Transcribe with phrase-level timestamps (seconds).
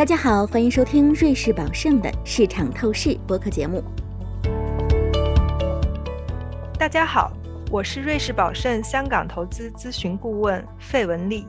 [0.00, 3.84] 大家好，欢迎收听瑞士宝盛的市场透视播客节目。
[6.78, 7.30] 大家好，
[7.70, 11.46] 我是瑞士宝盛香港投资咨询顾问费文丽。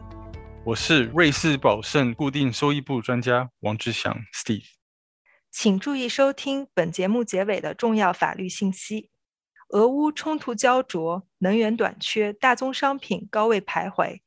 [0.66, 4.66] 我是瑞士宝盛固定收益部专家王志祥 Steve。
[5.50, 9.12] 请注意收听本节目结尾的重要法律信息：
[9.70, 14.20] 俄乌冲突焦灼，能源短缺，大宗商品高位徘徊，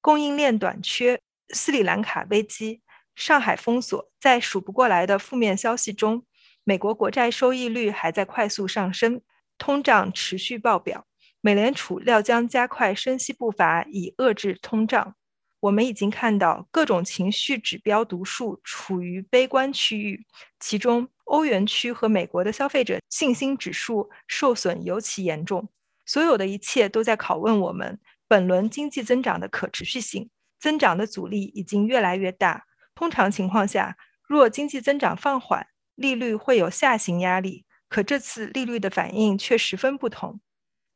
[0.00, 2.81] 供应链短缺，斯里兰卡危机。
[3.14, 6.24] 上海封锁，在数不过来的负面消息中，
[6.64, 9.20] 美国国债收益率还在快速上升，
[9.58, 11.06] 通胀持续爆表。
[11.40, 15.16] 美联储料将加快升息步伐，以遏制通胀。
[15.60, 20.24] 我们已经看到各种情绪指标读数处于悲观区域，
[20.58, 25.68] 其中欧元区和美国的消费者信心指数受损尤其严重。
[26.04, 30.30] 所有的一切都在拷问我们本轮经济增长的可持续性。
[30.58, 32.66] 增长的阻力已经越来越大。
[32.94, 37.64] 通常情况下，若经济增长放缓，利率会有下行压力。
[37.88, 40.40] 可这次利率的反应却十分不同。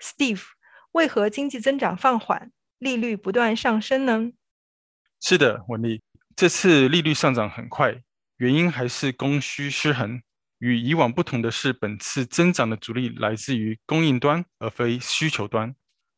[0.00, 0.42] Steve，
[0.92, 4.32] 为何经济增长放缓，利率不断上升呢？
[5.20, 6.02] 是的，文丽，
[6.34, 8.02] 这次利率上涨很快，
[8.38, 10.22] 原因还是供需失衡。
[10.58, 15.74] 与以往不同的是，本次增长的主力来自于供应端，而非需求端。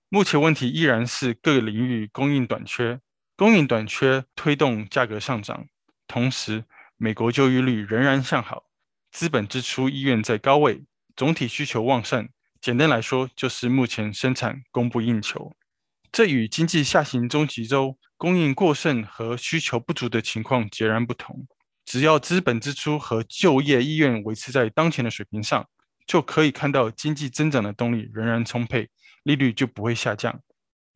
[0.09, 3.01] 目前问题依然是各个领域供应短缺。
[3.39, 5.69] 供应短缺推动价格上涨，
[6.09, 6.65] 同时
[6.97, 8.65] 美国就业率仍然向好，
[9.13, 10.83] 资本支出意愿在高位，
[11.15, 12.29] 总体需求旺盛。
[12.61, 15.53] 简单来说，就是目前生产供不应求。
[16.11, 21.47] 这与经济下行中期周供应过剩和需求不足的情况截然不同。
[21.85, 25.65] 只要资本支出和就业意愿维持在当前的水平上，
[26.09, 28.91] 就可以看到经济增长的动力仍然充沛，
[29.23, 30.41] 利率就不会下降。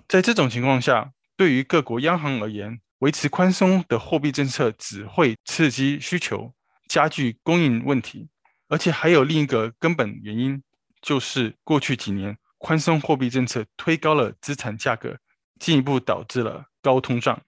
[0.09, 6.53] 在这种情况下，对于各国央行而言，维持宽松的货币政策只会刺激需求，
[6.89, 8.29] 加剧供应问题。
[8.69, 10.63] 而且还有另一个根本原因，
[11.01, 15.19] 就是过去几年宽松货币政策推高了资产价格，
[15.59, 17.43] 进一步导致了高通胀。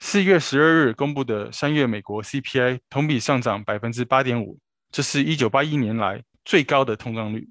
[0.00, 4.58] 四月十二日公布的三月美国 CPI 同比上涨百分之八点五，
[4.90, 7.48] 这是一九八一年来最高的通胀率。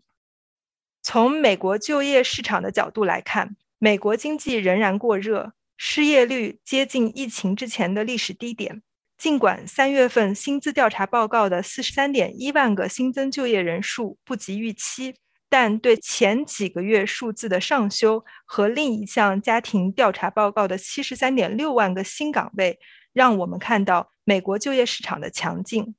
[1.02, 5.53] 从美国就业市场的角度来看，美国经济仍然过热。
[5.85, 8.81] 失业率接近疫情之前的历史低点。
[9.17, 15.17] 尽管三月份薪资调查报告的四十三点一万个新增就业人数不及预期，
[15.49, 22.79] 但对前几个月数字的上修和另一项家庭调查报告的七十三点六万个新岗位，
[23.11, 25.94] 让我们看到美国就业市场的强劲。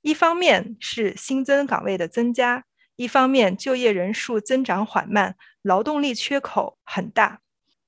[0.00, 2.64] 一方面是新增岗位的增加，
[2.96, 7.42] 一方面就业人数增长缓慢，劳动力缺口很大。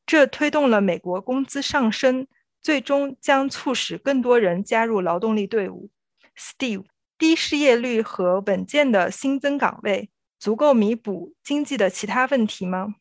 [0.08, 2.26] 这推动了美国工资上升，
[2.62, 5.90] 最终将促使更多人加入劳动力队伍。
[6.34, 6.86] Steve，
[7.18, 10.08] 低失业率和稳健的新增岗位
[10.38, 12.94] 足够弥补经济的其他问题吗？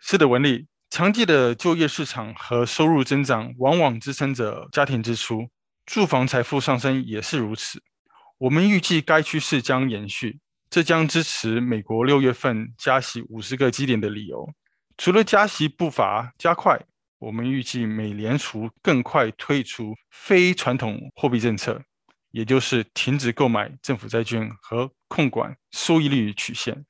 [0.00, 5.48] 是的，文丽，强劲的就业市场和收入增长往往支撑着家庭支出，
[5.86, 7.80] 住房财富上升也是如此。
[8.38, 14.52] 我们预计该趋势将延续，这将支持美国六月份加息五十个基点的理由。
[14.98, 16.76] 除了加息步伐加快，
[17.20, 21.80] 我们预计美联储更快退出非传统货币政策，
[22.32, 26.84] 也就是停止购买政府债券和控管收益率曲线。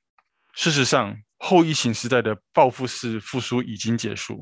[0.55, 4.41] 事实上，后疫情时代的报复式复苏已经结束，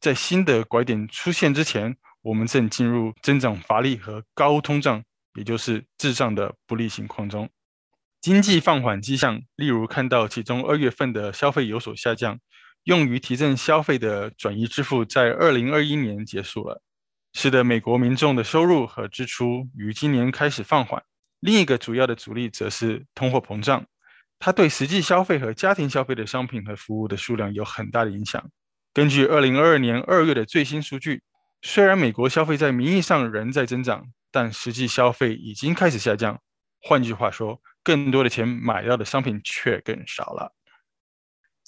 [0.00, 5.02] 在新的拐点出现之前，我们正进入增长乏力和高通胀，
[5.34, 7.50] 也就是滞胀的不利情况中。
[8.20, 12.38] 经济放缓迹象，例如看到其中二月份的消费有所下降。
[12.88, 16.80] 用于提振消费的转移支付在二零二一年结束了，
[17.34, 21.02] 使得美国民众的收入和支出于今年开始放缓。
[21.40, 23.84] 另一个主要的阻力则是通货膨胀，
[24.38, 28.42] 它对实际消费和家庭消费的商品和服务的数量有很大的影响。
[28.94, 31.22] 根据二零二二年二月的最新数据，
[31.60, 36.40] 虽然美国消费在名义上仍在增长，但实际消费已经开始下降。
[36.80, 40.54] 换句话说，更多的钱买到的商品却更少了。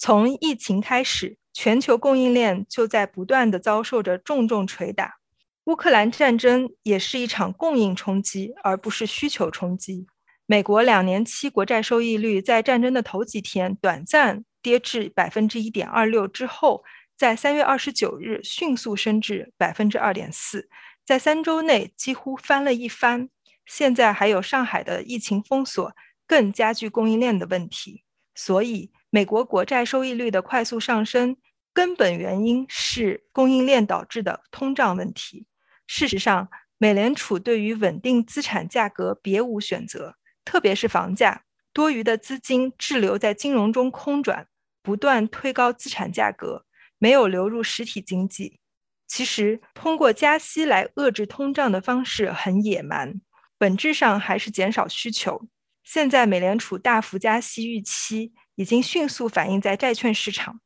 [0.03, 5.17] 从疫情开始，全球供应链就在不断的遭受着重重锤打。
[5.65, 10.07] 乌克兰战争也是一场供应冲击，而不是需求冲击。
[10.47, 16.83] 美国两年期国债收益率在战争的头几天短暂跌至百分之一点二六之后，
[17.15, 20.67] 在三月二十九日迅速升至百分之二点四，
[21.05, 23.29] 在三周内几乎翻了一番。
[23.67, 25.95] 现在还有上海的疫情封锁，
[26.25, 28.03] 更加剧供应链的问题，
[28.33, 28.89] 所以。
[29.13, 31.35] 美国国债收益率的快速上升，
[31.73, 35.45] 根本原因是供应链导致的通胀问题。
[35.85, 40.15] 事实上，美联储对于稳定资产价格别无选择，
[40.45, 41.43] 特别是房价，
[41.73, 44.47] 多余的资金滞留在金融中空转，
[44.81, 46.65] 不断推高资产价格，
[46.97, 48.61] 没有流入实体经济。
[49.05, 53.19] 其实，通过加息来遏制通胀的方式很野蛮，
[53.57, 55.49] 本质上还是减少需求。
[55.83, 58.31] 现在，美联储大幅加息预期
[58.61, 60.61] 已经迅速反映在债券市场，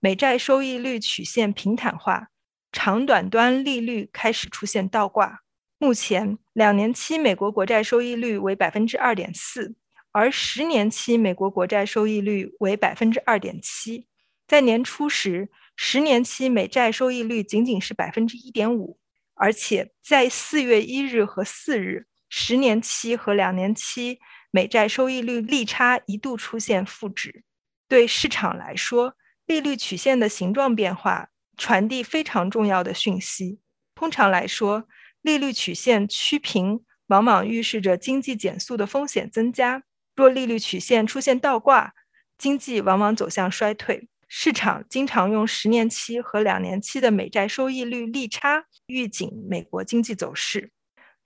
[0.00, 2.28] 美债收益率曲线平坦化，
[2.70, 5.40] 长短端利率开始出现倒挂。
[5.78, 9.74] 目前，两年期美国国债收益率为百分之二点四，
[10.12, 14.06] 而十年期美国国债收益率为百分之二点七。
[14.46, 18.98] 在年初时，十年期美债收益率仅仅是百分之一点五，
[19.32, 24.18] 而且在四月一日和四日，十年期和两年期
[24.50, 27.44] 美债收益率利差一度出现负值。
[27.88, 29.16] 对市场来说，
[29.46, 33.60] 利率曲线的形状变化传递非常重要的讯息。
[33.94, 34.86] 通常来说，
[35.22, 39.80] 利率曲线趋平往往预示着经济减速的风险增加；
[40.14, 41.94] 若利率曲线出现倒挂，
[42.36, 44.08] 经济往往走向衰退。
[44.28, 50.70] 市场经常用十年期和两年期的美债收益率利差预警美国经济走势。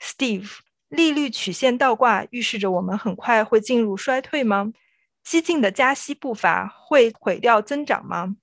[0.00, 0.58] Steve，
[0.92, 4.70] 利率曲线倒挂预示着我们很快会进入衰退吗？
[5.24, 8.36] 激进的加息步伐会毁掉增长吗？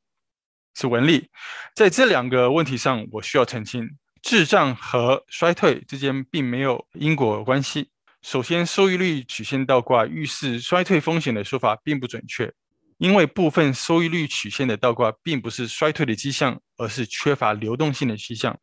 [0.73, 1.29] 是文丽，
[1.75, 3.87] 在这两个问题上，我需要澄清：
[4.23, 7.91] 滞胀和衰退之间并没有因果关系。
[8.23, 12.51] 首先，收益率曲线倒挂预示衰退风险的说法并不准确。
[12.97, 18.59] 因为部分收益率曲线的倒挂并不是衰退的迹象，而是缺乏流动性的迹象。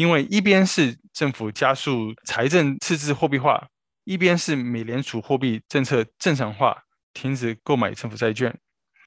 [0.00, 3.68] 因为一边是政府加速财政赤字货币化，
[4.04, 6.74] 一边是美联储货币政策正常化，
[7.12, 8.58] 停止购买政府债券。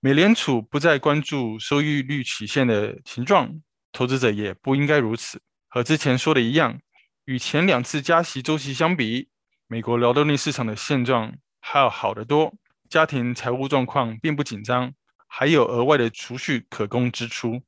[0.01, 3.49] 美联储不再关注收益率曲线的形状，
[3.91, 5.41] 投资者也不应该如此。
[5.67, 6.79] 和之前说的一样，
[7.25, 9.29] 与前两次加息周期相比，
[9.65, 12.53] 美国劳动力市场的现状还要好得多。
[12.87, 14.93] 家庭财务状况并不紧张，
[15.27, 17.63] 还有额外的储蓄可供支出。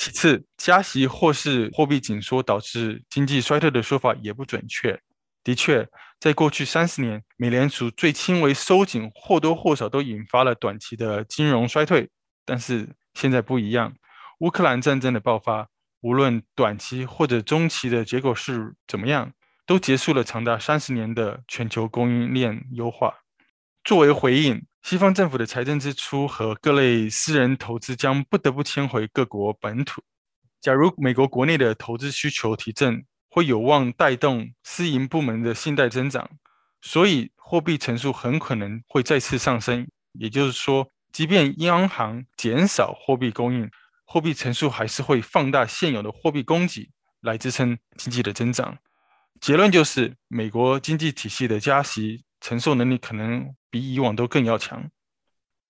[0.00, 4.96] 其次，加息或是货币紧缩导致经济衰退的说法也不准确。
[5.42, 5.88] 的确，
[6.20, 12.08] 在过去三十年，美联储最轻微收紧或多或少都引发了短期的金融衰退。
[12.44, 13.92] 但是现在不一样，
[14.38, 15.66] 乌克兰战争的爆发，
[16.02, 19.32] 无论短期或者中期的结果是怎么样，
[19.66, 23.12] 都结束了长达三十年的全球供应链优化。
[23.82, 30.02] 作为回应，西方政府的财政支出和各类私人投资将不得不迁回各国本土。
[30.62, 36.26] 假如美国国内的投资需求提振，会有望带动私营部门的信贷增长，
[36.80, 39.86] 所以货币乘数很可能会再次上升。
[40.14, 43.70] 也就是说，即便央行减少货币供应，
[44.06, 46.88] 货币乘数还是会放大现有的货币供给
[47.20, 48.78] 来支撑经济的增长。
[49.38, 52.24] 结论就是，美国经济体系的加息。
[52.40, 54.90] 承受能力可能比以往都更要强。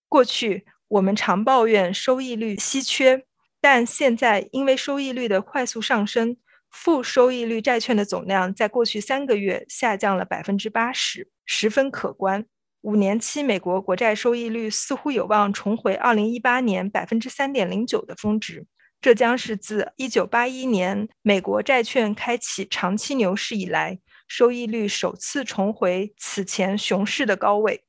[0.08, 3.24] 过去我们常抱怨收益率稀缺，
[3.60, 6.36] 但现在因为收益率的快速上升，
[6.70, 12.46] 负收益率债券的总量在过去三个月下降了百分之八十，十分可观。
[12.82, 18.66] 五年期美国国债收益率似乎有望重回二零一八年百分之三点零九的峰值，
[19.00, 23.98] 这将是自一九八一年美国债券开启长期牛市以来。
[24.28, 27.82] 收益率首次重回此前熊市的高位。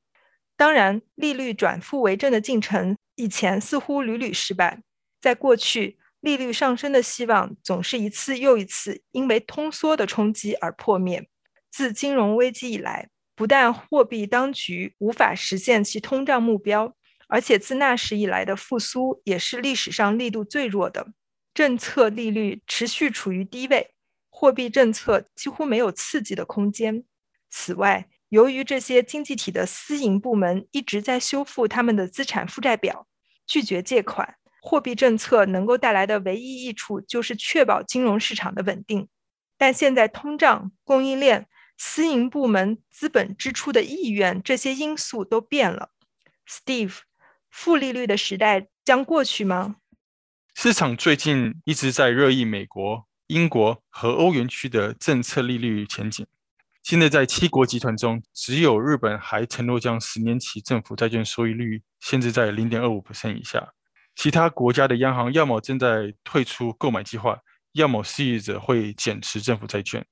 [0.56, 4.82] 当然，利率转负为正的进程以前似乎屡屡失败。
[5.20, 11.28] 在过去，利率上升的希望总是一次又一次因为通缩的冲击而破灭。
[11.70, 16.94] 自金融危机以来，不但货币当局无法实现其通胀目标，
[17.28, 21.12] 而且自那时以来的复苏也是历史上力度最弱的。
[21.54, 23.94] 政策利率持续处于低位。
[24.40, 27.04] 货币政策几乎没有刺激的空间。
[27.50, 33.06] 此外，由于这些经济体的私营部门一直在修复他们的资产负债表，
[33.46, 39.06] 拒绝借款，货币政策能够带来的唯一益处就是确保金融市场的稳定。
[39.58, 45.90] 但现在，通胀、供应链、私营部门资本支出的意愿这些因素都变了。
[46.48, 47.00] Steve，
[47.50, 49.76] 负利率的时代将过去吗？
[50.54, 53.09] 市场最近一直在热议美国。
[53.30, 56.26] 英国和欧元区的政策利率前景，
[56.82, 63.00] 现在在七国集团中，只有日本还承诺将十年期政府债券收益率限制在零点二五
[63.38, 63.72] 以下。
[64.16, 67.38] 其他国家的央行要么正在退出购买计划，
[67.74, 70.04] 要么示意着会减持政府债券。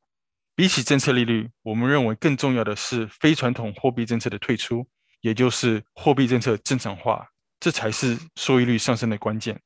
[0.54, 4.86] 比起政策利率，我们认为更重要的是非传统货币政策的退出，
[5.22, 7.26] 也就是货币政策正常化，
[7.58, 9.60] 这才是收益率上升的关键。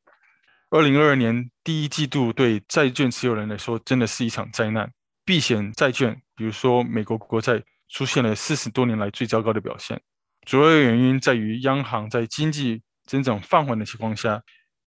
[0.73, 4.91] 二零二二年第一季度对债券持有人来说，真的是一场灾难。
[5.23, 10.01] 避险债券，比如说美国国债，出现了四十多年来最糟糕的表现。
[10.47, 14.43] 主要原因在于央行在经济增长放缓的情况下，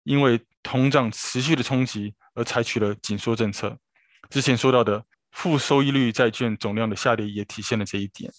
[0.06, 3.77] 因为通胀持续的冲击而采取了紧缩政策。
[4.32, 8.32] 之前说到的负收益率债券总量的下跌也体现了这一点。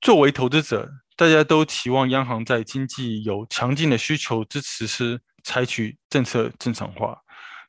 [0.00, 7.18] 作为投资者，大家都期望央行在经济有强劲的需求支持时采取政策正常化，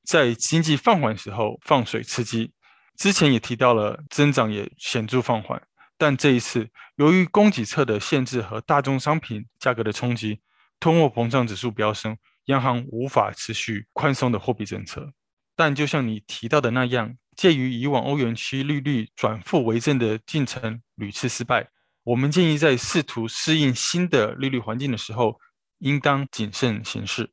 [0.04, 2.54] 在经济放缓时候放水刺激。
[2.98, 5.62] 之前也提到了增长也显著放缓，
[5.98, 10.40] 但这一次由于供给侧的限制和大宗商品价格的冲击，
[10.80, 15.12] 通货膨胀指数飙升，央行无法持续宽松的货币政策。
[15.56, 21.68] 但就像你提到的那样，介于以往欧元区利率转负为正的进程屡次失败，
[22.04, 25.40] 我们建议在试图适应新的利率环境的时候，
[25.80, 27.32] 应当谨慎行事。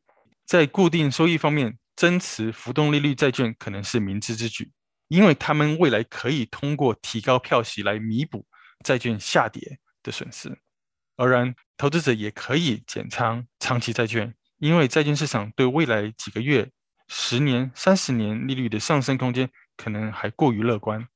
[0.49, 4.73] 在固定收益方面，增持浮动利率债券可能是明智之举。
[5.09, 8.47] 因为他们未来可以通过提高票息来弥补
[8.83, 10.59] 债券下跌的损失，
[11.17, 16.71] 而然，投资者也可以减仓长期债券，因为债券市场对未来几个月、
[17.09, 21.07] 十年、三十年利率的上升空间可能还过于乐观。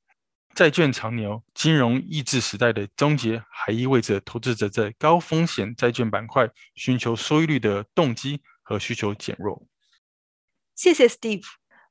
[0.55, 9.63] 债券长牛、金融抑制时代的终结，还意味着投资者在高风险债券板块寻求收益率的动机和需求减弱。
[10.75, 11.45] 谢谢 Steve。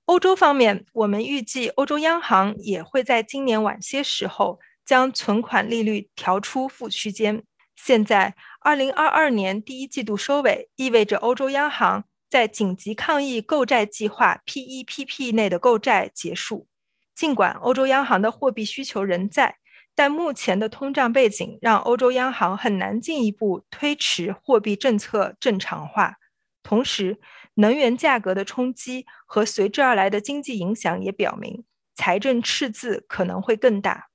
[0.05, 7.43] 欧洲方面，我们预计欧洲央行也会在今年晚些时候将存款利率调出负区间。
[7.75, 16.67] 现在，二零二二年第一季度收尾，意味着欧洲央行在紧急抗疫购债计划 （PEPP） 内的购债结束。
[17.15, 19.57] 尽管欧洲央行的货币需求仍在，
[19.93, 26.15] 但目前的通胀背景让欧洲央行很难进一步推迟货币政策正常化。
[26.63, 27.19] 同时，
[27.55, 31.63] 能源价格的冲击和随之而来的经济影响也表明，
[31.95, 34.07] 财政赤字可能会更大。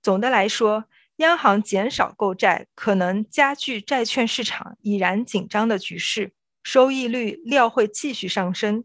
[0.00, 0.84] 总的来说，
[1.16, 8.84] 央行减少购债可能加剧债券市场已然紧张的局势，收益率料会继续上升。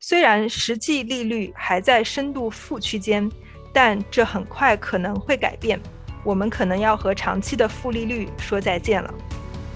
[0.00, 3.30] 虽然实际利率还在深度负区间，
[3.72, 5.78] 但这很快可能会改变。
[6.24, 9.12] 我们可能要和长期的负利率说再见了。